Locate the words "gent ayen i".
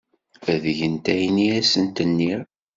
0.77-1.47